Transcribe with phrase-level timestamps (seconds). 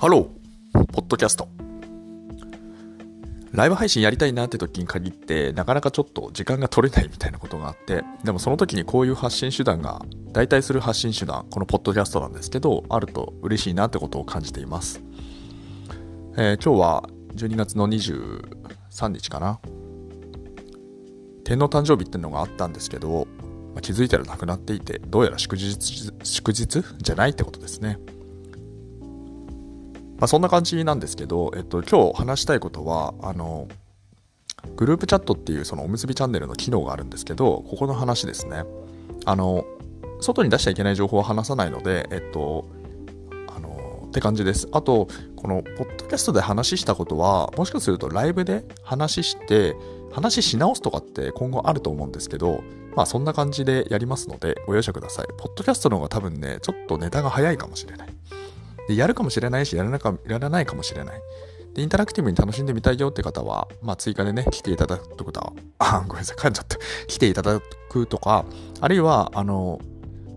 [0.00, 1.46] ハロー、ポッドキャスト。
[3.52, 10.00] ライブ配信やりたいなって時に限って、なかなかちょっと時間が取れないみたいなことがあって、でもその時にこういう発信手段が、
[10.32, 15.02] 代替する発信手段、このポッドキャストなんですけど、あると嬉しいなってことを感じています。
[16.38, 17.04] えー、今日は
[17.34, 19.60] 12月の23日かな。
[21.44, 23.28] 天皇誕生日っていうのがあったんですけど、
[23.74, 26.82] まあ、気づいたらなくなっていて、どうやら祝日、祝日？
[27.02, 27.98] じゃないってことですね。
[30.20, 33.68] まあ、そんな感じなんですけど、えっと、今日話したいことは、あの、
[34.76, 38.64] グループチャットっていうそのおむすびチャンネルの機能があるんですけど、ここの話ですね。
[39.24, 39.64] あの、
[40.20, 42.68] 外に出しちゃいけない情報は話さないので、えっと、
[43.48, 44.68] あの、って感じです。
[44.72, 49.74] あと、この、ポッドキャストで話したことは、もしかするとライブで話して、
[50.12, 52.62] 話し直すとかって今後あると思うんですけど、
[52.94, 55.26] まあそんな感じでやりますので、ご容赦ください。
[55.38, 58.08] ポッドキャストの方が多分ね、ちょっとネタが早いかもしれない。
[58.90, 61.20] でやるかもしれないしやらないかやらないかもしれない。
[61.74, 66.76] で、インタラクティブに楽しんでみたいよって方は、まあ、追加でね、来ていただくとは、あ、ごめんなさい、噛んじゃった。
[67.06, 68.44] 来ていただくとか、
[68.80, 69.80] あるいは、あの、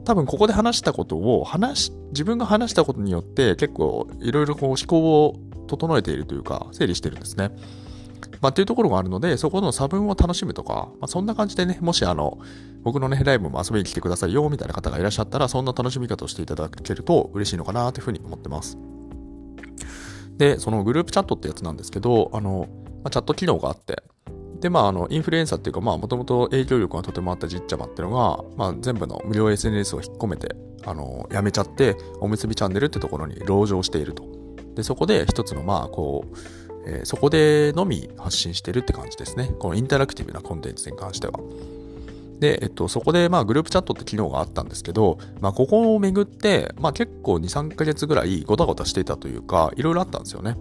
[0.05, 7.51] 多分ここで話したことを話、自分が話したことによって結構いろいろこう思考を整えているというか、整理してるんですね。
[8.41, 12.39] まあ、っていうところがあるので、そこの差分を楽しむとか、まあ、そんな感じでね、もしあの、
[12.83, 18.77] 僕のね、ライブも遊びに来てくださいよ、みたいな方がいらっしゃったら、そんな楽しみ方をしていただけると嬉しいのかな、というふうに思ってます。
[20.37, 22.67] で、そのグループチャットってやつなんですけど、あの、
[23.03, 24.03] まあ、チャット機能があって、
[24.59, 34.23] で、まあ、あの、インフルエンサーっていうか、まあ、もともと影響力がとてもあったじっちゃまっていうのが、まあ、全部の無料 SNS を引っ込めて、あの、やめちゃって、おむすびチャンネルってところに籠城していると。
[34.75, 36.37] で、そこで一つの、まあ、こう、
[36.85, 39.51] えー、そこでのみ発信してるって感じですね。
[39.59, 41.39] このインタラクティブなコンテンツに関しては。
[42.39, 50.57] で、えっと、そこで、まあ、グループチャットって機能があったんですけど、まあ、ここをめぐって、まあ、結構2、3ヶ月ぐらいごたごたしていたというか、いろいろあったんですよね。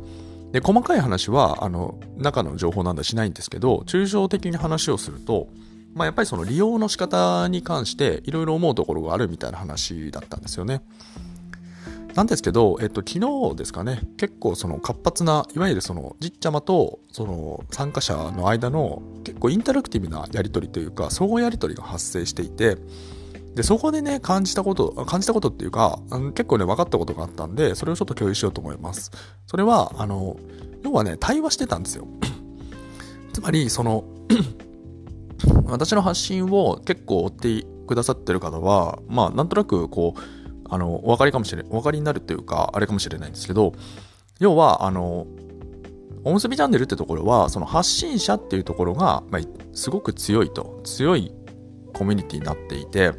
[0.53, 5.49] で、細かい話は、あの、中の情報なんだしないんですけど、抽象的に話をすると、
[5.95, 10.83] まあ、やっぱりその利用の仕方に関して、いろいろ思うところがあるみたいな話だったんですよね。
[12.15, 22.77] なんですけど、えっと、昨日ですかね、結構その活発な、いわゆるその、じっちゃまと、その、参加者の間の、結構インタラクティブなやりとりというか、相互やりとりが発生していて、
[23.55, 25.99] で、そこでね、感じたこと、感じたことっていうか、
[26.35, 29.11] 結構ね、分かったことがあったんで、それをちょっと共有しようと思います。
[29.47, 30.37] それは、あの、
[30.83, 32.07] 要はね、対話してたんですよ。
[33.33, 34.05] つまり、その
[35.65, 40.42] 私の発信を結構追ってくださってる方は、まあ、なんとなく、こう、
[40.73, 43.75] あの、お分かりかもしれ、お分かりになるっていうか、あれかもしれないんですけど、
[44.41, 45.27] 要は、あの、
[46.25, 49.43] おむすびチャンネルってところは、その発信者っていうところが、まあ、
[49.75, 51.31] すごく強いと、強い
[51.93, 53.13] コミュニティになっていて、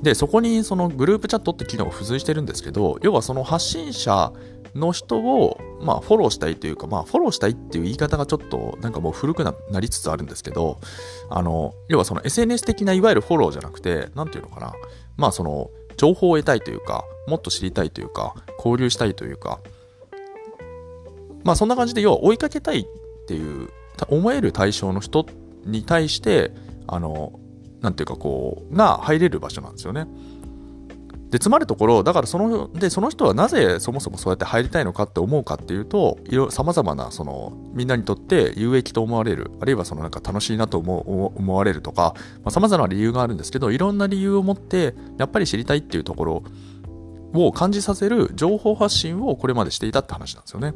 [0.00, 4.32] で、そこにそのグループチャットって機能が付随してるんですけど、要はその発信者
[4.74, 10.80] の人を、まあ、フォローしたいというか、まあ、フォローしたいっていう言い方がちょっと、なんかもう古くなりつつあるんですけど、
[11.28, 14.72] あの、要はその SNS 的ないわゆるフォローじゃなくて、なんていうのかな、
[15.18, 19.60] まあ、その、情報を得たいというか、もっと知りたいというか、交流したいというか、
[21.44, 22.86] まあそんな感じで要は追いかけたいっ
[23.26, 23.68] ていう、
[24.08, 25.26] 思える対象の人
[25.66, 26.52] に対して、
[26.86, 27.38] あの、
[27.82, 30.06] なんていうかこう、が入れる場所なんですよね。
[31.30, 46.42] で、つまるところ、だからその、で、その人はなぜそもそもそうやって入りたいのかって思うかっていうと、いろ、様々な、その、みんなにとって有益と思われる、あるいはそのなんか楽しいなと思思われるとかさ、まあ、様々な理由があるんですけど、いろんな理由を持って、やっぱり知りたいっていうところ
[47.34, 50.74] を感じさせる情報発信をこれまでしていたって話なんですよね。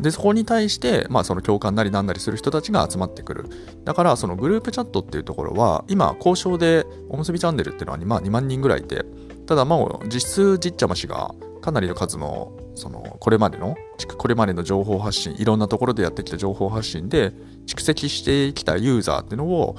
[0.00, 3.44] で、そこに対して、まあその共感なりなんなりする人たちが集まってくる。
[3.84, 9.04] だからそのグループチャットっていうところは、今交渉でおむすびチャンネルっていうのは 2, 2万人ぐらいいて、
[9.50, 13.74] ただまあ実質じっちゃましがかなりの数のそのこれまでの
[14.16, 17.32] これまでの情報発信いろんなところでやってきた情報発信で
[17.66, 19.76] 蓄積してきたユーザーっていうのを、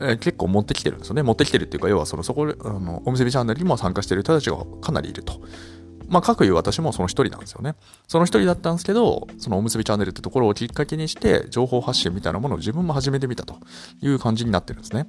[0.00, 5.40] え、結構持ってきてるんですよね持ってきてるっていうか要はそのそこあのおむすびチャンネルにも参加してる人たちがかなりいると。
[6.08, 7.74] まあ、各いう私もその一人なんですよね。
[8.06, 13.56] その一人だったんですけど、そのおむすびチャンネルってところをきっかけにして、情報発信みたいなものを自分も始めてみたと
[14.00, 15.08] いう感じになってるんですね。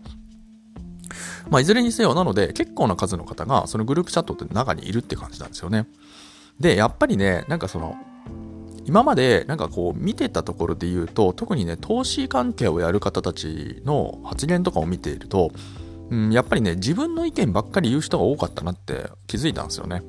[1.49, 5.87] まあ、いずれにせよ、なので、結構な数の方が、そのグループチャットって中にいるって感じなんですよね。
[6.59, 7.95] で、やっぱりね、なんかその、
[8.85, 15.51] 今までなんかこう見てたところで言うと、特にね、投資関係をやる方たちの発言とかを見ていると、
[16.09, 20.03] うん、やっぱりね、自分の意見ばっかり言う人が多かったなって気づいたんですよね。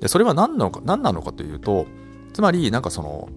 [0.00, 1.86] で、それは何なのか、何なのかというと、
[2.32, 3.28] つまり、なんかその、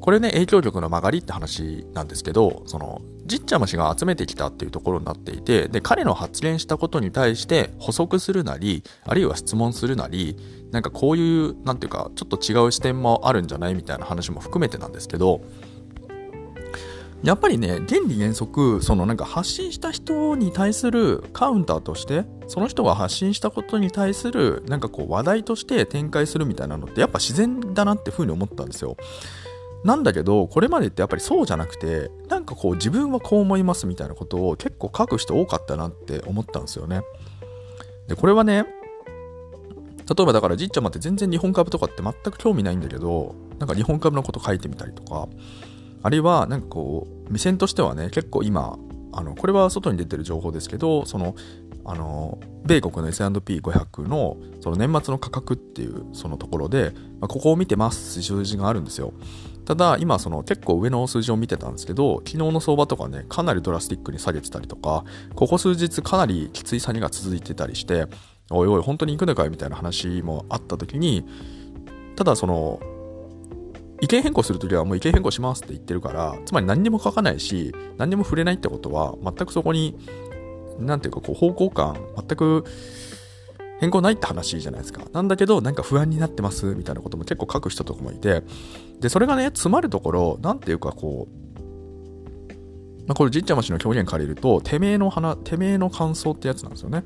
[0.00, 10.36] これね、影響力の曲がりって話なんですけど、その、じっちゃま氏が集めてきたっていうところになっていてで彼の発言したことに対して補足するなりあるいは質問するなり
[10.70, 15.40] なんかこういうなんていうかちょっと違う視点もあるんじゃないみたいな話も含めてなんですけど
[17.22, 28.98] やっぱりね原理原則そのなんか発信した人に対するカウンターとしてその人が発信したことに対するなんかこう話題として展開するみたいなのってやっぱ自然だなっていうふうに思ったんですよ。
[29.84, 37.02] なんだけどこれまでってやっぱりそうじゃなくてなんかこう自分はこう思いますみたいなことを結構書く人多かったなって思ったんですよね。
[38.06, 38.64] でこれはね
[40.08, 45.28] 例えばだからじっちゃまって全然日本株とかって全く興味ないんだけどなんか日本株のこと書いてみたりとか
[46.02, 48.78] あるいはなんかこう目線としてはね結構今
[49.12, 51.34] あのこれは外に出てる情報ですけどその
[51.84, 59.12] あの米国の S&P500 のその年末の価格っていうそのところで、まあ、ここを見てますって数字があるんですよ。
[59.64, 65.04] ただ今その結構上の数字を見てたんですけど昨日の相場とかねかなりドラスティックに下げてたりとか
[65.34, 68.06] ここ数日かなりきつい下げが続いてたりして
[68.50, 71.26] おいおい本当に行くのかいみたいな話もあった時に
[72.16, 72.80] ただその
[74.00, 79.96] 意見変更するときはもう意見変更しますって言ってるからつまり何にも書かないし何にも触れないってことは全くそこに
[80.80, 82.64] 何ていうかこう方向感全く
[83.82, 85.02] 変更ないって話じゃないですか。
[85.12, 88.44] なんだけど、なんか不安になってますみたいなことも結構書く人とかもいて、
[89.00, 92.22] で、それがね、詰まるところ、なんていうかこう、
[93.08, 97.02] まあ、これじっちゃましの表現借りると、てめえの花、てめえの感想ってやつなんですよね。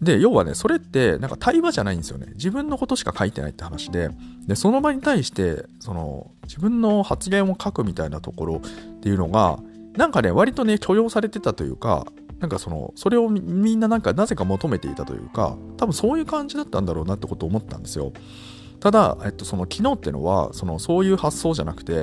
[0.00, 2.28] で、要はね、それってなんか対話じゃないんですよね。
[2.34, 4.10] 自分のことしか書いてないって話で、
[4.46, 9.58] で、その場に対して、その、自分の発言を書くみたいなところっていうのが、
[9.96, 12.06] なんかね、割とね、許容されてたというか、
[12.40, 18.12] なんかその、それをみんななんかなぜか求めていたというか、多分そういう感じだったんだろうなってことを思ったんですよ。
[18.80, 21.96] ただ、えっと、その機能ってのは、その、そういう発想じゃなくて、い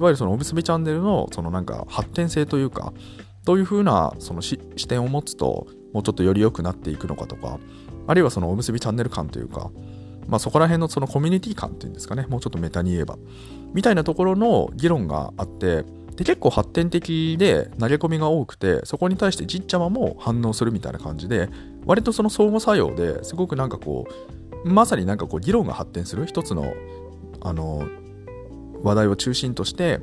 [0.00, 2.92] わゆるそのおむすびチャンネルの、そのなんか発展性というか、
[3.44, 4.58] どういうふうなその視
[4.88, 7.60] 点を持つと、もうちょっとより良くなっていくのかとか、
[8.08, 9.70] あるいはそのおむすびチャンネル感というか、
[10.26, 13.16] まあそこら辺のそのコミュニティ感っていうんですかね、もうちょっとメタに言えば、
[13.72, 15.84] みたいなところの議論があって、
[16.16, 21.48] で結構発展的で投げ込みが多くてそこに対してじっちゃまも反応するみたいな感じで
[21.86, 24.06] 割とその相互作用ですごくなんかこ
[24.64, 26.72] うまさになんかこう議論が発展する一つの
[27.40, 27.86] あの
[28.82, 30.00] 話題を中心として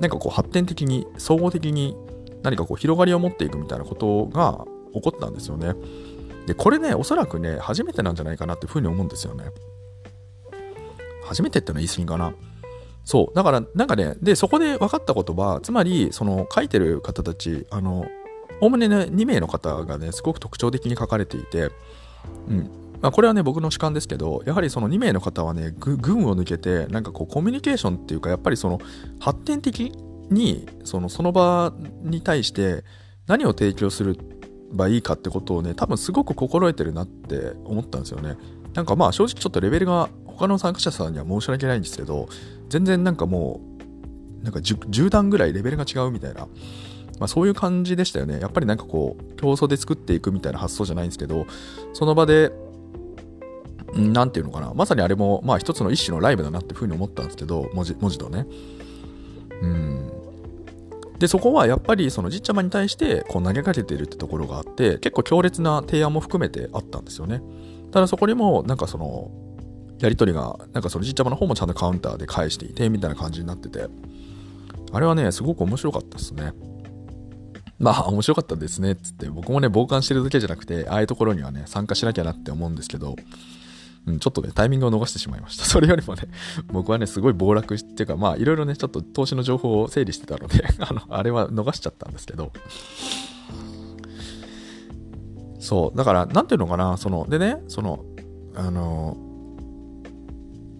[0.00, 1.96] なんかこう発展的に総合的に
[2.42, 4.64] 何かこう広がりを持っていくみたいなことが
[4.94, 5.74] 起こったんですよね。
[6.46, 9.44] でこれねおそらくね初めてなんじゃないかなっていうふうに思うんですよね。
[11.24, 12.34] 初めてってのは言い過ぎかな。
[13.10, 13.34] そう。
[13.34, 18.06] だから、なんかね、で、そこで分かったことは、つまり、その、書いてる方たち、あの、
[18.60, 21.72] おおむねね、2名の方がね、すごく特徴的に書かれていて、
[22.46, 22.70] うん。
[23.02, 28.78] まあ、これはね、僕の主観ですけど、やはりその2名の方はね、群を抜けて、なんかこう、コミュニケーションっていうか、やっぱりその、
[29.18, 29.92] 発展的
[30.30, 31.72] に、その、その場
[32.04, 32.84] に対して、
[33.26, 34.18] 何を提供する
[34.70, 38.36] ばいいかってことをね、多分すごく心得てるなって思ったんですよね。
[38.72, 42.28] なんかまあ正直ちょっとレベルが他の参加者さんには申し訳ないんですけど、
[42.70, 43.60] 全然なんかも
[44.40, 46.46] う、なんか 10, 10段ぐらいレベルが違うみたいな、
[47.18, 48.40] まあ、そういう感じでしたよね。
[48.40, 51.46] やっぱりなんかこう、競争で作っていくみたいな発想じゃないんですけど、
[51.92, 52.50] その場で、
[53.94, 58.46] なんていうのかな、まさにあれも、まあ一つの一種のライブだなっていうふうに思ったんですけど、文字文字とね。
[59.62, 60.12] うん。
[61.18, 67.42] で、そこはやっぱりそのじっちゃまに対してこう投げかけてるってところがあって、結構強烈な提案も含めてあったんですよね。
[67.90, 69.30] ただそこにも、なんかその、
[70.00, 73.86] やり取りが、なんかそのじっちゃまの方もちゃんとカウンターで返していて、みたいな感じになってて、
[74.92, 76.52] あれはね、すごく面白かったですね。
[77.78, 83.14] まあ、 面白かったですね、つって、僕もね、傍観してるだけじゃなくて、ああいうところにはね、参加しなきゃなって思うんですけど、
[84.06, 85.64] うん、ちょっとね、タイミングを逃してしまいました。
[85.66, 86.22] それよりもね、
[86.72, 92.52] 僕はね、すごい暴落っていうか、まあ、いろいろね、ちょっと投資の情報を整理してたので あの、あれは逃しちゃったんですけど、
[95.58, 98.04] そう、だから、なんていうのかな、その、でね、その、
[98.54, 99.16] あの、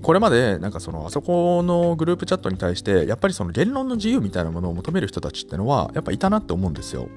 [0.03, 7.09] これまでなんかそのあそこのグループチャットに対してやっぱりその言論の自由みたいなものを求める人たちってのはやっぱいたなって思うんですよ。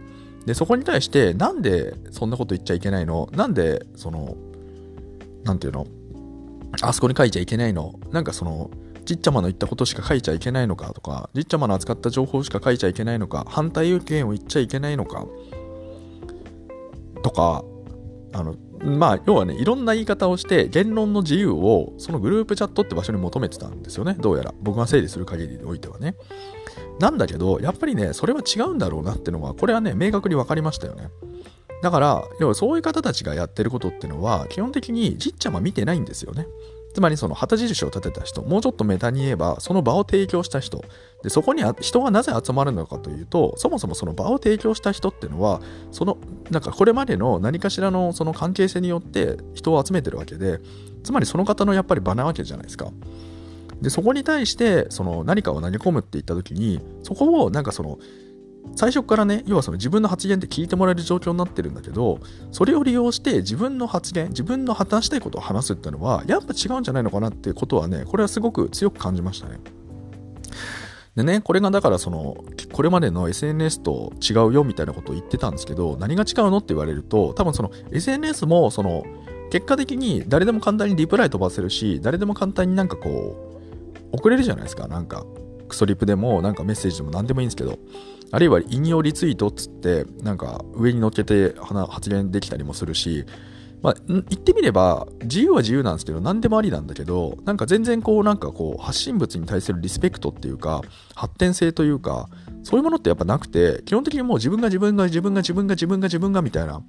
[0.45, 3.29] でそこに対してなんでそんなこと言っちゃいけないの？
[3.31, 4.35] なんでその
[5.43, 5.87] なんていうの？
[6.81, 7.97] あそこに書いちゃいけないの？
[8.11, 8.69] なんかその
[9.05, 15.25] じっちゃまの言ったことしか書いちゃいけないのかとかじっちゃまの扱った情報しか書いちゃいけないのか反対意見を言っちゃいけないのか
[17.21, 17.63] とか
[18.33, 24.15] あのまあ、要はね、いろんな言い方をして、言論の自由を、そのグループチャットって場所に求めてたんですよね。
[24.19, 24.53] どうやら。
[24.61, 26.15] 僕が整理する限りにおいてはね。
[26.99, 31.09] なんだけど、やっぱりね、それは違うんだろうなってのは、これはね、明確に分かりましたよね。
[31.81, 36.47] だから、要はそういう方たちがやってることってのは、基本的にじっちゃま見てないんですよね。
[36.93, 40.83] つまりその旗印を立てた人、もうちょっとメタに言えば、その場を提供した人。
[41.23, 45.59] で、そこに人がなぜ集まるのかというと、そもそもその場を提供した人っていうのは、
[45.91, 46.17] その、
[46.51, 50.59] なんかこれまでの何かしらのその関係性によって人を集めてるわけで、
[51.03, 52.91] つまりその方のやっぱり場なわけじゃないですか。
[53.81, 57.97] で、そこに対して、その何かを投げ込むって言った時に、そこをなんかその、
[58.75, 62.19] 最初からね、要はその自分の発言って聞いてもらえる状況になってるんだけど、
[62.51, 69.59] それを利用して自分の発言、自分の破綻したいことを話すっていうのは、やっぱ違うんじゃないのかなっていうことはね、これはすごく強く感じましたね。
[71.15, 79.03] でね、これがだからその、これまでの SNS と違うよみたいなことを言ってたんですけど、何が違うのって言われると、多分その SNS もその、
[79.51, 83.35] 結果的に誰でも簡単にリプライ飛ばせるし、誰でも簡単になんかこ
[84.11, 85.23] う、送れるじゃないですか、なんか。
[85.67, 87.77] クソリプでも、なんかメッセージでも何でもいいんですけど。
[88.33, 91.53] あるいは引用リツイートっつってなんか上に乗っけて
[91.87, 93.25] 発言できたりもするし
[93.83, 100.81] まあ、言ってみれば自由は自由なんですけど何でもありなんだけどなんか全然こうなんかこう発信物に対するリスペクトっていうか
[101.15, 102.29] 発展性というか
[102.63, 106.81] そういうものってやっぱなくて基本的にもう自分が自分が自分が自分が自分が自分がみたいな。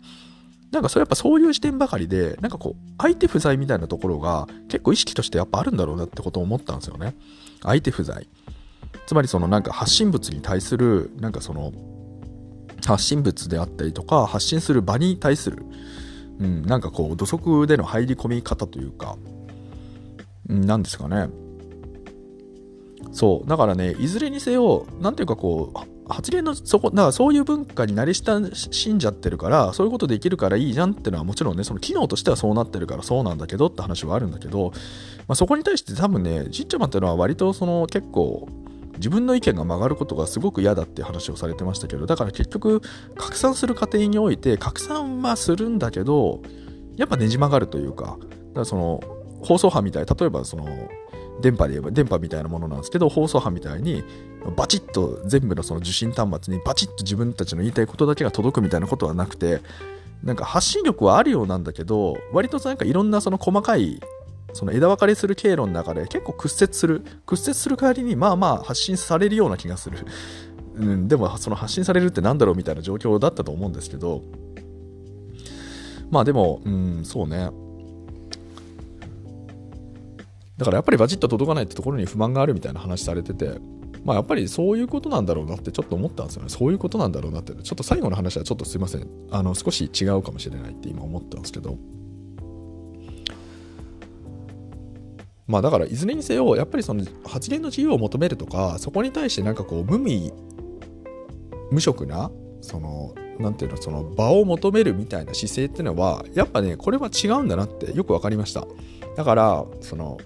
[0.70, 7.14] なんかそれやっぱそういう視点ばかりでなんかこう相手不在みたいなところが結構意識としてやっぱあるんだろうなってことを思ったんですよね。
[7.62, 8.26] 相手不在。
[9.06, 11.72] つまりそのなんか発信物に対するなんかその
[12.86, 15.64] 発信物であったりとか発信する場に対する、
[16.38, 19.16] うん、なんかこう土足での入り込み方というか、
[20.48, 21.28] うん、なんですかね。
[23.12, 23.48] そう。
[23.48, 34.72] だからねいずれにせよ何ていうかこう発言のそこだからそういう文化に慣れ親しんじゃってるからそういうことできるからいいじゃんってのはもちろんねその機能としてはそうなってるからそうなんだけどって話はあるんだけど、
[35.26, 38.48] まあ、そこに対して多分ねじっちゃまっていうのは割とその結構
[38.96, 42.80] 自分の意見が曲がることがすごく嫌だって話をされてましたけどだから結局
[43.16, 46.42] 拡散する過程において拡散はするんだけど
[46.96, 48.20] やっぱねじ曲がるというかだか
[48.54, 49.02] らその
[49.42, 50.66] 放送波みたい例えばその
[51.40, 54.04] 電波で言えば電波みたいなものなんですけど放送波みたいに
[54.56, 59.60] バチッと全部のその受信端末にバチッと自分たちの言いたいことだけが届くみたいなことはなくて
[60.22, 64.00] なんか発信力はあるようなんだけど割となんかいろんなその細かい
[64.54, 69.98] その枝分かれする経路の中で結構屈折する屈折する代わりにまあまあ発信されるような気がする、
[70.76, 74.22] うん、でもその発信されるって何だろうみたいな状況だったと思うんですけど
[76.10, 77.50] まあでもうんそうね
[80.56, 83.58] だからやっぱりバチッと届かないってところに不満があるみたいな話されてて
[84.04, 86.50] まあやっぱりそういうことなんだろうなってちょっと思ったんですよね。
[86.50, 87.54] そういうことなんだろうなって。
[87.54, 89.08] ちょっと最後の話はちょっとすいません。
[89.30, 91.78] あの少し違うかもしれないって今思ったんですけど。
[95.46, 100.32] まあだからいずれにせよやっぱりその発言の自由を求めるとかそこに対してなんかこう無味
[101.70, 108.66] 無色なそのなんていうのその場を求めるみたいな姿勢っていうのはやっぱねこれは違うんだなってよく分かりました。
[109.16, 110.18] だからその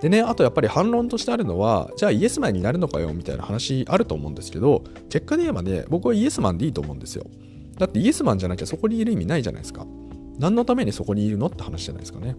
[0.00, 7.26] でねあとやっぱり反論としてあるのはじゃあイエスマンになるのかよみたいな話あると思うんですけど結果で言えばね僕はイエスマンでいいと思うんですよ。
[7.76, 9.86] だってイエスマンじゃなきゃそこにいる意味ないじゃないですか。
[10.38, 12.36] 何のためにそこにいるのって話じゃないですかね。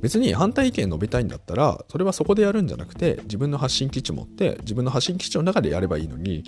[0.00, 6.44] 別に反対意見述べたいんだったらそれはそこでやるんじゃなくて自分の発信基地持って自分の発信基地の中でやればいいのに、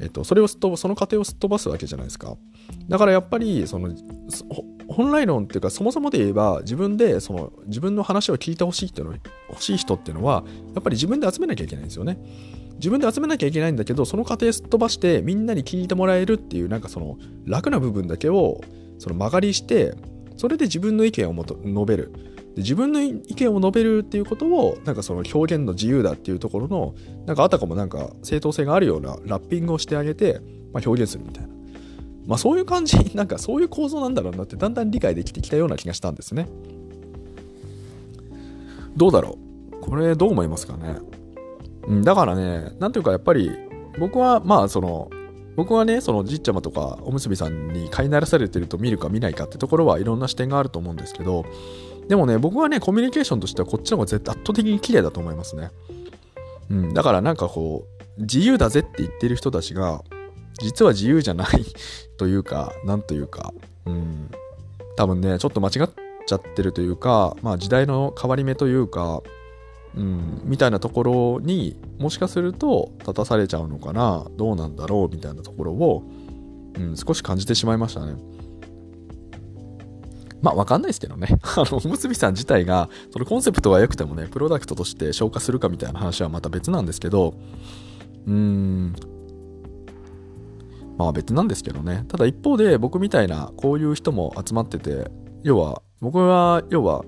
[0.00, 2.36] えっと、それをすっ飛ばその過程をすっ飛ばすわけじゃないですか。
[2.88, 3.94] だからやっぱりその
[4.88, 9.16] 本来論っていうかそもそもで言えば自分でその自分の話を聞いてほしいっていうの
[9.50, 10.44] 欲しい人っていうのは
[10.74, 12.18] やっぱり自分で集めなきゃいけないんですよね。
[12.74, 18.62] 自分で集めなきゃいけないんだけどその過程すっ飛ばしてみんなに聞いてもらえるっていうなんかその楽な部分だけを
[18.98, 19.94] その曲がりして
[20.36, 22.12] それで自分の意見をもと述べる。
[22.60, 26.94] 自分の意見を述べるっていうことをなんかその表現の自由だっていうところの
[27.26, 30.40] なんかあたかもなんか正当性があるようなラッピングをしてあげて、
[30.72, 31.50] まあ、表現するみたいな。
[32.26, 36.48] まあそういう感じなんかそういう構造なんだろうなってだんだん理解できてきたような気がしたんですね。
[38.96, 39.38] どうだろ
[39.72, 39.80] う？
[39.80, 40.98] これどう思いますかね、
[41.86, 43.50] うん、だからねなんていうかやっぱり
[43.98, 45.10] 僕はまあその
[45.56, 51.44] 僕はねそのじっちゃまとかおむすびさんに飼いならされてると見るか見ないかってところはいろんな視点があると思うんですけど
[52.10, 55.70] でもね、僕はね、コミュニケーションとしてはこっちの方が絶対圧倒的に綺麗だと思いますね。
[56.68, 57.86] うん、だからなんかこ
[58.18, 60.02] う、自由だぜって言ってる人たちが、
[60.60, 61.64] 実は自由じゃない
[62.18, 63.54] というか、なんというか、
[63.86, 64.28] うん、
[64.96, 65.90] 多分ね、ちょっと間違っ
[66.26, 69.22] ちゃってるというか、まあ時代の変わり目というか、
[69.96, 76.02] うん、みたいなところにもしかすると立たされちゃうのかな、どうなんだろうみたいなところを、
[76.76, 78.16] うん、少し感じてしまいましたね。
[80.42, 81.38] まあわかんないですけどね。
[81.42, 87.34] あの、おむすびさん自体が、そのコンセプトは良くてもね、プロダクトとして消化するかみたいな話はまた別なんですけど、
[88.26, 88.94] うーん、
[90.98, 92.04] まあ別なんですけどね。
[92.08, 95.10] ただ一方で僕みたいなこういう人も集まってて、
[95.42, 97.04] 要は、僕は、要は、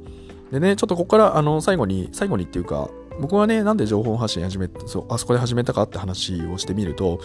[0.51, 7.21] でね、ちょっとここからあの最後に、最後にっていうか、僕はね、なんで情報発信始めそうあそこで始めたかって話をしてみると、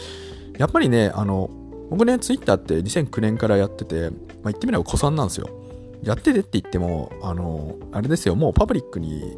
[0.58, 1.50] やっぱりね、あの、
[1.90, 4.12] 僕ね、ツイッターって2009年からやってて、まあ、
[4.46, 5.48] 言ってみれば古参なんですよ。
[6.04, 9.38] やっててって言っても、あの、あれですよ、もうパブリックに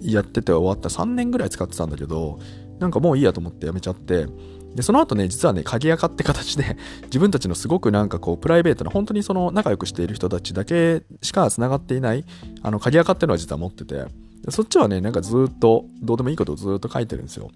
[0.00, 2.38] やってて終わった3年ぐらい使ってたんだけど、
[2.78, 4.26] なんかもういいやと思ってやめちゃって、
[4.74, 12.24] で、その後ね、実はね、鍵垢って形で、 自分たちのすごくなんかこう、プライベートな、本当にその仲良くしている人たちだけしか繋がっていない、
[12.62, 14.06] あの、鍵垢っていうのは実は持ってて、
[14.50, 17.50] そっちはね、なんかずっと、どうでもいいことをずっと書いてるんですよ。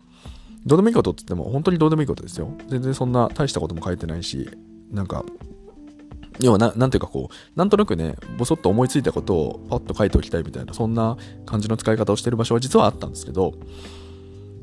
[0.66, 2.48] どうでもいいことって言っても、本当にどうでもいいことですよ。
[2.68, 4.48] 全然そんな大したことも書いてないし、
[4.90, 5.24] なんか、
[6.40, 13.54] 要はな、なんていうかこう、なんとなくね、ぼそっと思いついたことをパッと書いておきたいみたいな、そんな感じの使い方をしてる場所は実はあったんですけど、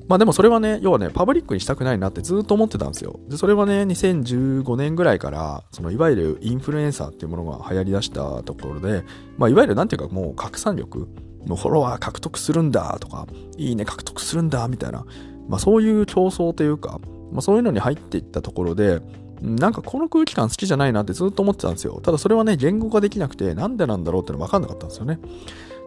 [0.10, 3.20] まあでもそれはね、要はね、パブリックにしたくないなってずっと思ってたんですよ。
[3.30, 9.04] で、それはね、2015年ぐらいから、そのいわゆるインフルエンサーっていうものが流行りだしたところで、
[9.38, 11.08] まあいわゆるなんていうかもう拡散力、
[11.46, 15.06] もうフォロワー獲得するんだとか、いいね獲得するんだみたいな、
[15.48, 17.00] まあそういう競争というか、
[17.32, 19.02] まあそういうのに入っていったところで、
[19.42, 22.00] なんかこの空気感好きじゃないなってずっと思ってたんですよ。
[22.02, 25.20] ただそれはね、言語化できなくて、なんでなんだろうっての分かんなかったんですよね。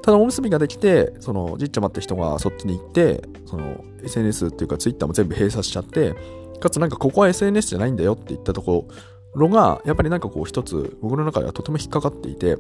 [0.03, 6.15] ただおむすびができて、その、じっちゃまって人がそっちに行って、その、SNS っていうか Twitter も全部閉鎖しちゃって、
[6.61, 8.89] かつなんかここは SNS じゃないんだよって言ったとこ
[9.35, 12.59] ろが、やっぱりなんかこう一つ、僕の中ではとても引っかかっていて、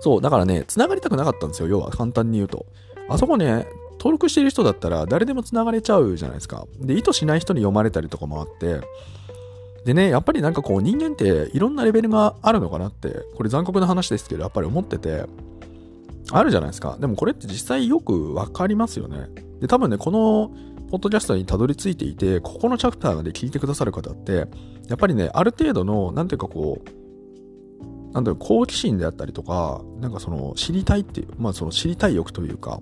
[0.00, 2.66] そう、だからね、繋がりたくなかったんですよ、要は簡単に言うと。
[3.08, 3.66] あそこね、
[3.98, 6.66] 登録している人だったら誰でも繋がれちゃうじゃないですか。
[6.78, 8.80] で、意図しない人に読まれたりとかもあって、
[9.84, 15.26] でね、やっぱりなんかこう人間っていろんなレベルがあるのかなって、これ残酷な話ですけど、やっぱり思ってて、
[16.32, 16.96] あるじゃないですか。
[16.98, 19.28] でもこれって実際よくわかりますよね。
[19.60, 20.50] で、多分ね、この
[20.90, 24.46] ポッドキャストにたどり着いていて、ここのチャプターで聞いてくださる方って、
[24.88, 32.80] やっぱりね、ある程度の、なんていうかこう、なんだろう、好奇心であったりとか、なんかその、知りたいっていう、まあその知りたい欲というか、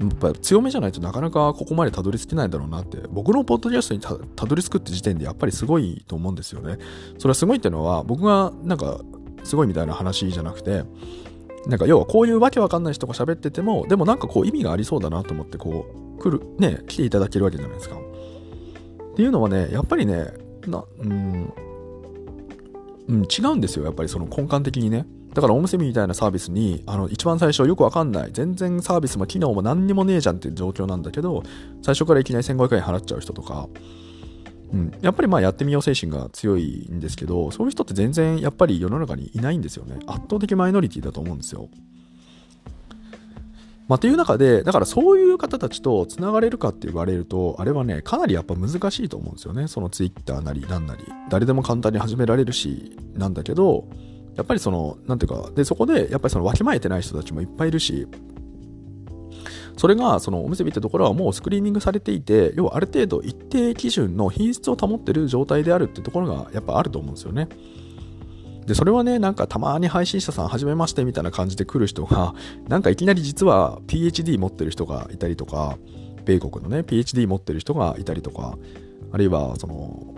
[0.00, 6.78] やっぱ強めじゃないとなかなかここまでたどり着けないだろうなって、僕のポッドキャストにたどり着くって時点でやっぱりすごいと思うんですよね。
[7.18, 9.00] それはすごいってのは、僕がなんか
[9.44, 10.84] すごいみたいな話じゃなくて、
[11.66, 17.96] なんか要はこういうわけわかんない人が喋ってても、でもなんかこう意味がありそうだなと思ってこう、来る、ね、来ていただけるわけじゃないですか。
[17.96, 20.28] っていうのはね、やっぱりね、
[20.66, 21.52] な、うん、
[23.08, 25.06] うん、違うんですよ、やっぱりその根幹的にね。
[25.38, 31.44] だからおむすびみたいなサービスに、あの、一番最初よくわかんない、全然サービスも機能も何にもねえじゃんっていう状況なんだけど、
[31.80, 33.68] 最初からいきなり1500円払っちゃう人とか、
[34.72, 40.00] うん、やっぱりまあやってみよう精神が強いんですけど、そういう人って全然やっぱり世の中にいないんですよね。
[40.08, 41.68] 圧倒的マイノリティだと思うんですよ。
[43.86, 49.68] まあ、っていう中で、だからそういう方たちと繋がれるかって言われると、あれはね、かなりやっぱ難しいと思うんですよね。
[49.68, 51.04] そのツイッターなりなんなり。
[51.30, 53.86] 誰でも簡単に始められるし、なんだけど、
[54.38, 58.06] やっぱりその、なんていうか、で、そこで、やっぱりそのわきまえてない人たちもいっぱいいるし、
[59.76, 67.48] それが、そのお店見ってところはもうスクリーニングされていて、要はある程度一定基準の品質を保ってる状態であるってところがやっぱあると思うんですよね。
[68.64, 72.32] で、それはね、なんかたまに配信者さんはじめましてみたいな感じで来る人が、
[72.68, 75.78] なんかいきなり実は PhD 持ってる人がいたりとか、
[76.24, 78.56] 米国のね、PhD 持ってる人がいたりとか、
[79.10, 80.14] あるいは、その、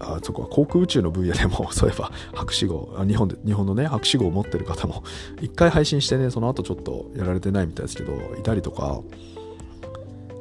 [0.00, 5.04] あそこは航空宇宙の分野でも、 そういえば博士号、日本で、日本のね、博士号を持ってる方も、
[5.40, 9.00] 一回配信してね、その後ちょっとやられてないみたいですけど、いたりとか、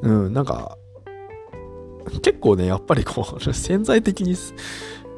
[0.01, 0.77] うん、なんか、
[2.21, 4.35] 結構ね、やっぱりこう、 潜在的に、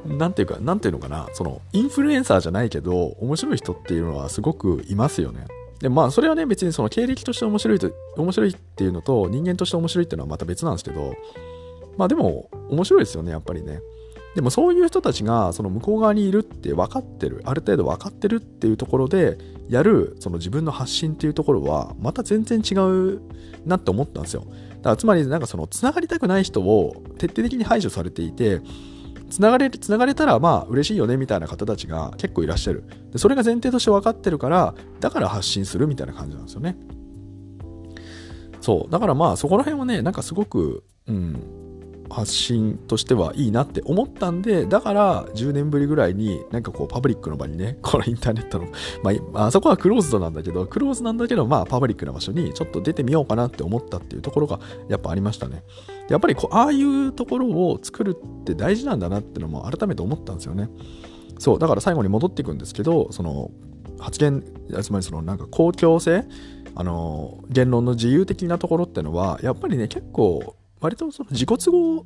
[0.05, 5.45] なんていうか、なんていうのかな、その、インフルエンサーじゃないけど、面白い人っていうのはすごくいますよね。
[5.79, 11.13] で、まあ、それはね、別にその経歴として面白いと、面白いっていうのと、人間として面白いっていうのはまた別なんですけど、
[11.97, 13.81] まあでも、面白いですよね、やっぱりね。
[14.35, 23.21] でもそういう人たちがその向こう側にいるって分かってる、ある程度分かってるっていうところでやるその自分の発信っていうところはまた全然違う
[23.65, 24.45] なって思ったんですよ。
[24.45, 28.61] だからつまりなんかその繋がりたくない人を徹底的に排除されていて、
[29.29, 32.83] 繋がれ、繋がれたらまあ嬉しいよねみたいな方たちが結構いらっしゃる。
[33.11, 36.77] でそれが前提として分かってるから、だから発信するみたいな感じなんですよね。
[38.61, 38.91] そう。
[38.91, 41.60] だからまあそこら辺はね、なんかすごく、うん、
[42.11, 48.67] 発信としてはいいなって思ったんで、だから10年ぶりぐらいになんかこうパブリックの場にね、 このインターネットの、
[49.03, 55.63] まあ、あそこはクローズドなんだけど、クローズなんだけど、まあパブリックな場所にちょっと出てみようかなって思ったっていうところがやっぱありましたね。
[56.09, 60.69] やっぱりこう、ああいうところを作るって大事なんだなってのも改めて思ったんですよね。
[61.39, 63.51] そう、だから最後に戻っていくんですけど、その
[63.99, 64.43] 発言、
[64.81, 66.25] つまりそのなんか公共性、
[66.75, 72.03] あの言論の自由的なところってのはやっぱりね結構割とその自己都合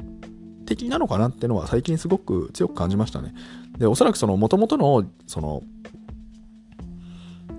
[0.66, 3.34] 的なのかなっていうのは最近すごく強く感じましたね。
[3.78, 5.64] で、おそらくその元々の、その、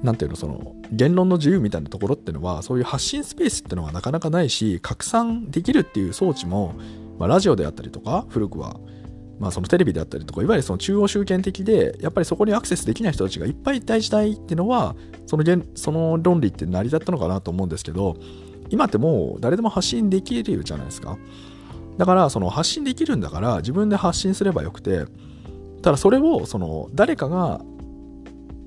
[0.02, 6.74] なんていうのその言論の自由みたいなところっていうのはそういう発信スペースっていうのはなかなかないし拡散できるっていう装置も、
[7.18, 8.76] まあ、ラジオであったりとか古くは、
[9.40, 14.94] まあ、そのテレビであったりとかいわゆるその中央集権的でやっぱりそこにアクセスできない人たちがいっぱいいた時代っていうのは
[15.26, 18.16] そのその論理って成り立ったのかなと思うんですけど
[18.70, 21.18] 今ってもう誰でも発信できるじゃないですか。
[21.96, 25.06] だからその発信できるんだから自分で発信すればよくて
[25.82, 27.60] ただそれをその誰かが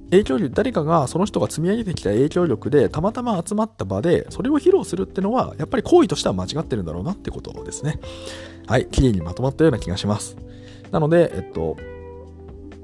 [0.10, 8.00] 影響力誰かがその人が積み上げてきた影響力でたまたま集まった場でそれを披露するってのはやっぱり行為としては間違ってるんだろうなってことですね。
[8.66, 10.36] はい綺麗にまとまったような気がします。
[10.92, 11.78] なのでえっと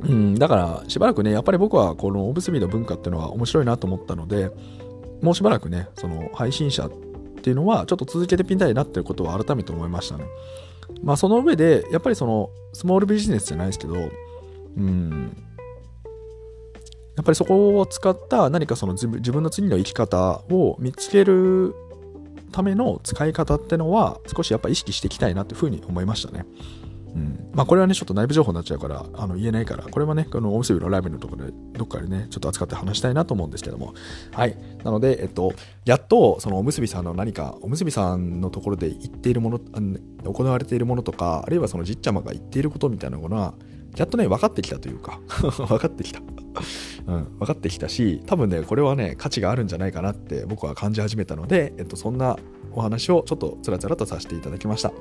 [0.02, 4.52] うん、だからしばらくねやっぱり僕はこのおむすびの文化っていうのは面白いなと思ったので
[5.22, 6.90] もうしばらくねその配信者
[7.46, 10.26] っていうのはちょっと続けてみたいなっていうことを改めて思いましたね
[11.04, 13.94] まあその上でやっぱりそのスモールビジネスじゃないですけど
[14.78, 15.38] うん
[17.16, 21.76] やっぱりそこを使った何かその自分の次の生き方を見つける
[22.52, 26.48] ための使い方ってのは少しやっぱ意識していきたいなというふうに思いましたね。
[27.16, 33.94] うん、まあこれはねちょっと内部情報になっちゃうからあの言えないからこれはねこのおむすびのライブのところでどっかでねちょっと扱って話したいなと思うんですけども。
[34.34, 34.58] はい。
[34.84, 35.54] なのでえっと
[35.86, 43.54] やっとそのおむすびさんの何かおむすびさんのところで言っているもの行われているものとかあるいはそのじっちゃまが言っていることみたいなものは
[43.96, 45.20] やっとね分かってきたというか
[45.58, 46.22] 分かってきた。
[47.08, 52.38] うん、分かってきたし多分ねこれはね価値があるんじゃないかなって僕は感じ始めたので、えっと、そんな
[52.76, 54.92] お話をちょっとつらつらとさせていただきました。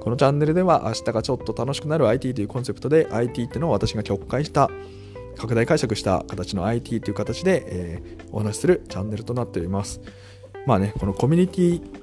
[0.00, 4.70] このチャンネルでは明日がちょっと楽しくなる IT というコンセプトで IT っていうのを私が曲解した
[5.36, 10.00] 拡大解釈した形の IT という形で、えー、お話しするチャンネルとなっております。
[10.66, 12.02] まあねこのコミュニティ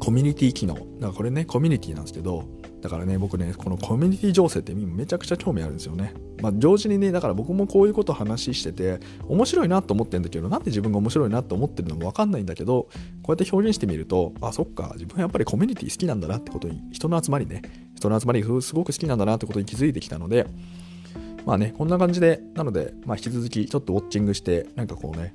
[0.00, 0.74] コミュニティ機能。
[0.74, 2.44] だからこれねコミュニティなんですけど
[2.86, 6.14] だからね、僕ね、このコミュニティ情勢ってめちゃくちゃ興味あるんですよね。
[6.40, 12.88] まあ、同時にね、だから僕もこういうこと話してて、面白いなと思ってるんだけど、なんで自分が面白いなと思ってるのもわかんないんだけど、
[13.24, 17.62] こうやって表現してみると、あ、そっか、自分やっぱりコミュニティ好きなんだなってことに、人の集まりね、
[17.96, 20.46] 人の集まりすごく好きなんだなってことに気づいてきたので、
[21.44, 25.34] まあね、こんな感じで、なので、まあ引き続きちょっとウォッチングして、なんかこうね、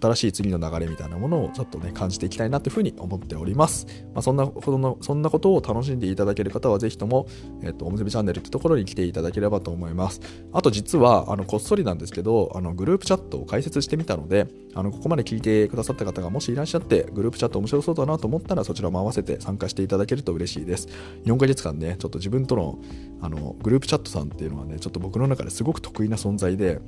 [0.00, 3.86] 新しい次の流れみたいなものをちょっとね、感じていきたいなというふうに思っております。
[4.14, 7.26] まあ、そんなことの、そんなことを楽しんでいただける方は、ぜひとも、
[7.62, 10.20] えっと、おむすびチャンネルってところに来ていただければと思います。
[10.52, 20.88] あと実は、あの、こっそりなんですけど、あの、グループチャットを開設してみたので、あの、ここまで聞いてくださった方がもしいらっしゃって、グループチャット面白そうだなと思ったら、そちらも合わせて参加していただけると嬉しいです。
[21.24, 22.78] 4ヶ月間ね、ちょっと自分との、
[23.20, 26.80] あの、グループチャットさんっていうのはね、ちょっと僕の中ですごく得意な存在で、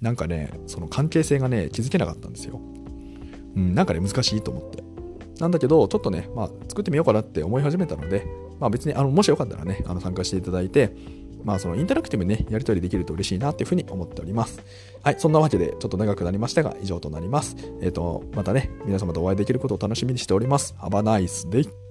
[0.00, 2.60] なんかね、その関係性がね、気づけなかったんですよ。
[3.56, 4.84] うん、なんかね、難しいと思って。
[5.40, 8.26] なんだけど、ちょっとね、まあ、作ってみようかなって思い始めたので、
[8.60, 10.92] まあ別に、あの、もしよかったらね、あの参加していただいて、
[11.44, 14.60] まあそのインタラクティブにね、やり取りできると嬉しいなっていうふうに思っております。
[15.02, 17.56] はい、そんなわけでちょっと長くなりましたが、以上となります。
[17.80, 20.74] えっ、ー、と、またね、皆様とお会いできることを楽しみにしております。
[20.80, 21.87] Have a nice day!